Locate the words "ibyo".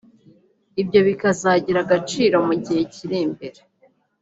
0.81-0.99